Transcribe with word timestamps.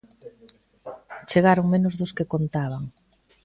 Chegaron 1.29 1.67
menos 1.73 1.93
dos 1.99 2.11
que 2.17 2.29
contaban. 2.33 2.83